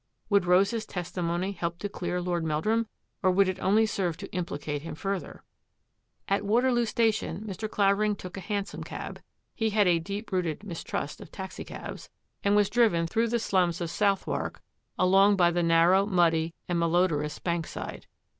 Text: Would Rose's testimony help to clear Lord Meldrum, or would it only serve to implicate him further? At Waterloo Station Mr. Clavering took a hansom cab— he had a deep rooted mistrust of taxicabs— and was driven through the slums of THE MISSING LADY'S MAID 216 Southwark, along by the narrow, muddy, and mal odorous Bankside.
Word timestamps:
Would 0.31 0.45
Rose's 0.47 0.87
testimony 0.87 1.51
help 1.51 1.77
to 1.77 1.87
clear 1.87 2.19
Lord 2.19 2.43
Meldrum, 2.43 2.87
or 3.21 3.29
would 3.29 3.47
it 3.47 3.59
only 3.59 3.85
serve 3.85 4.17
to 4.17 4.31
implicate 4.33 4.81
him 4.81 4.95
further? 4.95 5.43
At 6.27 6.43
Waterloo 6.43 6.85
Station 6.85 7.43
Mr. 7.45 7.69
Clavering 7.69 8.15
took 8.15 8.35
a 8.35 8.39
hansom 8.39 8.83
cab— 8.83 9.21
he 9.53 9.69
had 9.69 9.87
a 9.87 9.99
deep 9.99 10.31
rooted 10.31 10.63
mistrust 10.63 11.21
of 11.21 11.31
taxicabs— 11.31 12.09
and 12.43 12.55
was 12.55 12.67
driven 12.67 13.05
through 13.05 13.27
the 13.27 13.37
slums 13.37 13.75
of 13.79 13.89
THE 13.89 13.93
MISSING 13.93 14.07
LADY'S 14.07 14.17
MAID 14.25 14.25
216 14.25 14.57
Southwark, 14.57 14.61
along 15.05 15.35
by 15.35 15.51
the 15.51 15.61
narrow, 15.61 16.07
muddy, 16.07 16.55
and 16.67 16.79
mal 16.79 16.95
odorous 16.95 17.37
Bankside. 17.37 18.07